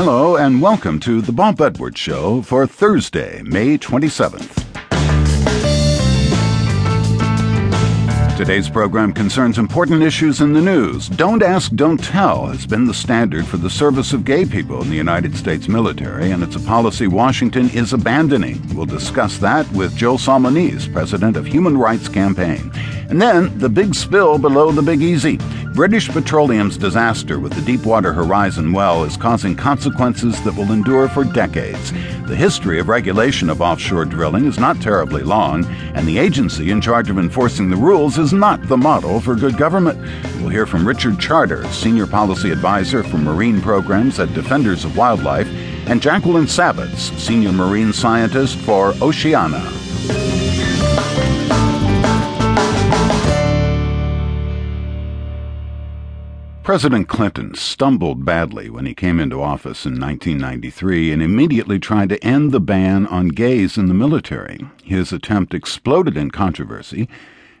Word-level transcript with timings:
Hello, 0.00 0.36
and 0.36 0.62
welcome 0.62 1.00
to 1.00 1.20
the 1.20 1.32
Bob 1.32 1.60
Edwards 1.60 1.98
Show 1.98 2.40
for 2.42 2.68
Thursday, 2.68 3.42
May 3.42 3.76
27th. 3.76 4.64
Today's 8.36 8.70
program 8.70 9.12
concerns 9.12 9.58
important 9.58 10.04
issues 10.04 10.40
in 10.40 10.52
the 10.52 10.60
news. 10.60 11.08
Don't 11.08 11.42
ask, 11.42 11.72
don't 11.74 11.98
tell 11.98 12.46
has 12.46 12.64
been 12.64 12.84
the 12.84 12.94
standard 12.94 13.44
for 13.44 13.56
the 13.56 13.68
service 13.68 14.12
of 14.12 14.24
gay 14.24 14.44
people 14.44 14.80
in 14.80 14.88
the 14.88 14.94
United 14.94 15.36
States 15.36 15.66
military, 15.66 16.30
and 16.30 16.44
it's 16.44 16.54
a 16.54 16.60
policy 16.60 17.08
Washington 17.08 17.68
is 17.70 17.92
abandoning. 17.92 18.62
We'll 18.76 18.86
discuss 18.86 19.38
that 19.38 19.68
with 19.72 19.96
Joe 19.96 20.14
Solmonese, 20.14 20.92
president 20.92 21.36
of 21.36 21.44
Human 21.44 21.76
Rights 21.76 22.08
Campaign. 22.08 22.70
And 23.10 23.20
then 23.20 23.58
the 23.58 23.68
big 23.68 23.96
spill 23.96 24.38
below 24.38 24.70
the 24.70 24.82
Big 24.82 25.02
Easy. 25.02 25.40
British 25.78 26.08
Petroleum's 26.08 26.76
disaster 26.76 27.38
with 27.38 27.52
the 27.52 27.60
Deepwater 27.60 28.12
Horizon 28.12 28.72
well 28.72 29.04
is 29.04 29.16
causing 29.16 29.54
consequences 29.54 30.42
that 30.42 30.56
will 30.56 30.72
endure 30.72 31.08
for 31.08 31.22
decades. 31.22 31.92
The 32.26 32.34
history 32.34 32.80
of 32.80 32.88
regulation 32.88 33.48
of 33.48 33.62
offshore 33.62 34.04
drilling 34.06 34.46
is 34.46 34.58
not 34.58 34.82
terribly 34.82 35.22
long, 35.22 35.64
and 35.94 36.04
the 36.04 36.18
agency 36.18 36.72
in 36.72 36.80
charge 36.80 37.10
of 37.10 37.18
enforcing 37.20 37.70
the 37.70 37.76
rules 37.76 38.18
is 38.18 38.32
not 38.32 38.60
the 38.66 38.76
model 38.76 39.20
for 39.20 39.36
good 39.36 39.56
government. 39.56 40.00
We'll 40.40 40.48
hear 40.48 40.66
from 40.66 40.84
Richard 40.84 41.20
Charter, 41.20 41.64
Senior 41.68 42.08
Policy 42.08 42.50
Advisor 42.50 43.04
for 43.04 43.18
Marine 43.18 43.60
Programs 43.60 44.18
at 44.18 44.34
Defenders 44.34 44.84
of 44.84 44.96
Wildlife, 44.96 45.46
and 45.86 46.02
Jacqueline 46.02 46.46
Savitz, 46.46 47.16
Senior 47.20 47.52
Marine 47.52 47.92
Scientist 47.92 48.56
for 48.58 48.94
Oceana. 49.00 49.77
President 56.68 57.08
Clinton 57.08 57.54
stumbled 57.54 58.26
badly 58.26 58.68
when 58.68 58.84
he 58.84 58.92
came 58.92 59.18
into 59.18 59.40
office 59.40 59.86
in 59.86 59.98
1993 59.98 61.12
and 61.12 61.22
immediately 61.22 61.78
tried 61.78 62.10
to 62.10 62.22
end 62.22 62.52
the 62.52 62.60
ban 62.60 63.06
on 63.06 63.28
gays 63.28 63.78
in 63.78 63.86
the 63.86 63.94
military. 63.94 64.60
His 64.84 65.10
attempt 65.10 65.54
exploded 65.54 66.14
in 66.14 66.30
controversy, 66.30 67.08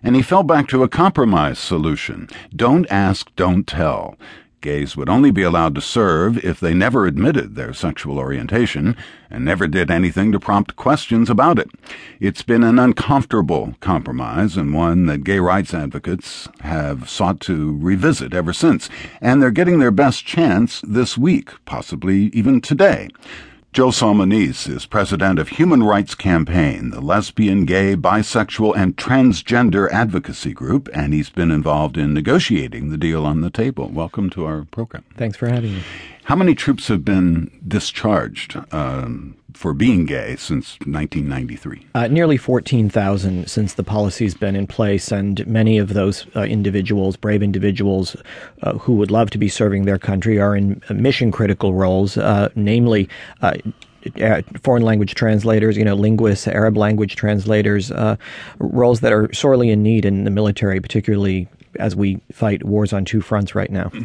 and 0.02 0.14
he 0.14 0.20
fell 0.20 0.42
back 0.42 0.68
to 0.68 0.82
a 0.82 0.90
compromise 0.90 1.58
solution 1.58 2.28
don't 2.54 2.86
ask, 2.90 3.34
don't 3.34 3.66
tell. 3.66 4.18
Gays 4.60 4.96
would 4.96 5.08
only 5.08 5.30
be 5.30 5.42
allowed 5.42 5.74
to 5.76 5.80
serve 5.80 6.44
if 6.44 6.58
they 6.58 6.74
never 6.74 7.06
admitted 7.06 7.54
their 7.54 7.72
sexual 7.72 8.18
orientation 8.18 8.96
and 9.30 9.44
never 9.44 9.68
did 9.68 9.90
anything 9.90 10.32
to 10.32 10.40
prompt 10.40 10.74
questions 10.74 11.30
about 11.30 11.58
it. 11.58 11.70
It's 12.18 12.42
been 12.42 12.64
an 12.64 12.78
uncomfortable 12.78 13.76
compromise 13.80 14.56
and 14.56 14.74
one 14.74 15.06
that 15.06 15.22
gay 15.22 15.38
rights 15.38 15.72
advocates 15.72 16.48
have 16.60 17.08
sought 17.08 17.40
to 17.42 17.78
revisit 17.78 18.34
ever 18.34 18.52
since, 18.52 18.88
and 19.20 19.40
they're 19.40 19.50
getting 19.50 19.78
their 19.78 19.92
best 19.92 20.26
chance 20.26 20.80
this 20.80 21.16
week, 21.16 21.50
possibly 21.64 22.30
even 22.34 22.60
today. 22.60 23.08
Joe 23.72 23.88
Solmonese 23.88 24.68
is 24.68 24.86
president 24.86 25.38
of 25.38 25.50
Human 25.50 25.82
Rights 25.82 26.14
Campaign, 26.14 26.90
the 26.90 27.02
lesbian, 27.02 27.64
gay, 27.64 27.94
bisexual, 27.96 28.74
and 28.74 28.96
transgender 28.96 29.90
advocacy 29.92 30.52
group, 30.52 30.88
and 30.92 31.12
he's 31.12 31.28
been 31.30 31.50
involved 31.50 31.96
in 31.96 32.14
negotiating 32.14 32.88
the 32.88 32.96
deal 32.96 33.26
on 33.26 33.42
the 33.42 33.50
table. 33.50 33.88
Welcome 33.88 34.30
to 34.30 34.46
our 34.46 34.64
program. 34.64 35.04
Thanks 35.16 35.36
for 35.36 35.48
having 35.48 35.74
me. 35.74 35.82
How 36.24 36.34
many 36.34 36.54
troops 36.54 36.88
have 36.88 37.04
been 37.04 37.50
discharged 37.68 38.56
um, 38.72 39.36
for 39.54 39.72
being 39.72 40.06
gay 40.06 40.36
since 40.36 40.78
1993? 40.80 41.86
Uh, 41.94 42.06
nearly 42.08 42.36
14,000 42.36 43.48
since 43.48 43.74
the 43.74 43.82
policy's 43.82 44.34
been 44.34 44.56
in 44.56 44.66
place, 44.66 45.10
and 45.10 45.46
many 45.46 45.78
of 45.78 45.94
those 45.94 46.26
uh, 46.36 46.42
individuals, 46.42 47.16
brave 47.16 47.42
individuals 47.42 48.16
uh, 48.62 48.74
who 48.74 48.94
would 48.94 49.10
love 49.10 49.30
to 49.30 49.38
be 49.38 49.48
serving 49.48 49.84
their 49.84 49.98
country, 49.98 50.38
are 50.38 50.54
in 50.54 50.82
mission 50.90 51.30
critical 51.30 51.74
roles, 51.74 52.16
uh, 52.16 52.48
namely 52.54 53.08
uh, 53.42 53.54
uh, 54.22 54.42
foreign 54.62 54.82
language 54.82 55.14
translators, 55.14 55.76
you 55.76 55.84
know, 55.84 55.94
linguists, 55.94 56.46
Arab 56.46 56.76
language 56.76 57.16
translators, 57.16 57.90
uh, 57.90 58.16
roles 58.58 59.00
that 59.00 59.12
are 59.12 59.32
sorely 59.32 59.70
in 59.70 59.82
need 59.82 60.04
in 60.04 60.24
the 60.24 60.30
military, 60.30 60.80
particularly 60.80 61.48
as 61.78 61.96
we 61.96 62.20
fight 62.32 62.64
wars 62.64 62.92
on 62.92 63.04
two 63.04 63.20
fronts 63.20 63.54
right 63.54 63.70
now. 63.70 63.90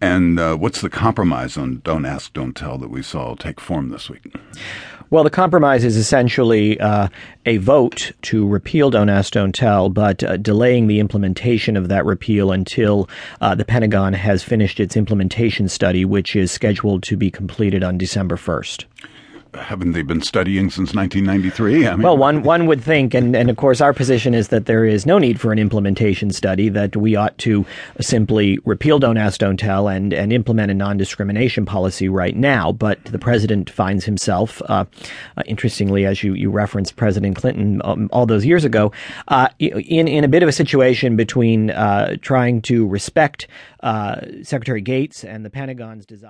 And 0.00 0.38
uh, 0.38 0.56
what's 0.56 0.80
the 0.80 0.88
compromise 0.88 1.56
on 1.56 1.80
Don't 1.82 2.04
Ask, 2.04 2.32
Don't 2.32 2.54
Tell 2.54 2.78
that 2.78 2.88
we 2.88 3.02
saw 3.02 3.34
take 3.34 3.60
form 3.60 3.88
this 3.88 4.08
week? 4.08 4.32
Well, 5.10 5.24
the 5.24 5.30
compromise 5.30 5.84
is 5.84 5.96
essentially 5.96 6.78
uh, 6.80 7.08
a 7.46 7.56
vote 7.58 8.12
to 8.22 8.46
repeal 8.46 8.90
Don't 8.90 9.08
Ask, 9.08 9.32
Don't 9.32 9.54
Tell, 9.54 9.88
but 9.88 10.22
uh, 10.22 10.36
delaying 10.36 10.86
the 10.86 11.00
implementation 11.00 11.76
of 11.76 11.88
that 11.88 12.04
repeal 12.04 12.52
until 12.52 13.08
uh, 13.40 13.54
the 13.54 13.64
Pentagon 13.64 14.12
has 14.12 14.42
finished 14.42 14.80
its 14.80 14.96
implementation 14.96 15.68
study, 15.68 16.04
which 16.04 16.36
is 16.36 16.52
scheduled 16.52 17.02
to 17.04 17.16
be 17.16 17.30
completed 17.30 17.82
on 17.82 17.98
December 17.98 18.36
1st 18.36 18.84
haven't 19.56 19.92
they 19.92 20.02
been 20.02 20.22
studying 20.22 20.70
since 20.70 20.94
1993? 20.94 21.86
I 21.86 21.90
mean, 21.92 22.02
well, 22.02 22.16
one 22.16 22.42
one 22.42 22.66
would 22.66 22.82
think, 22.82 23.14
and, 23.14 23.34
and 23.34 23.50
of 23.50 23.56
course, 23.56 23.80
our 23.80 23.92
position 23.92 24.34
is 24.34 24.48
that 24.48 24.66
there 24.66 24.84
is 24.84 25.06
no 25.06 25.18
need 25.18 25.40
for 25.40 25.52
an 25.52 25.58
implementation 25.58 26.30
study. 26.30 26.68
That 26.68 26.96
we 26.96 27.16
ought 27.16 27.36
to 27.38 27.66
simply 28.00 28.58
repeal 28.64 28.98
"Don't 28.98 29.16
Ask, 29.16 29.40
Don't 29.40 29.58
Tell" 29.58 29.88
and 29.88 30.12
and 30.12 30.32
implement 30.32 30.70
a 30.70 30.74
non-discrimination 30.74 31.66
policy 31.66 32.08
right 32.08 32.36
now. 32.36 32.72
But 32.72 33.04
the 33.04 33.18
president 33.18 33.70
finds 33.70 34.04
himself, 34.04 34.62
uh, 34.66 34.84
uh, 35.36 35.42
interestingly, 35.46 36.06
as 36.06 36.22
you 36.22 36.34
you 36.34 36.50
referenced 36.50 36.96
President 36.96 37.36
Clinton 37.36 37.80
um, 37.84 38.08
all 38.12 38.26
those 38.26 38.44
years 38.44 38.64
ago, 38.64 38.92
uh, 39.28 39.48
in 39.58 40.08
in 40.08 40.24
a 40.24 40.28
bit 40.28 40.42
of 40.42 40.48
a 40.48 40.52
situation 40.52 41.16
between 41.16 41.70
uh, 41.70 42.16
trying 42.20 42.62
to 42.62 42.86
respect 42.86 43.46
uh, 43.80 44.20
Secretary 44.42 44.80
Gates 44.80 45.24
and 45.24 45.44
the 45.44 45.50
Pentagon's 45.50 46.04
desire. 46.06 46.24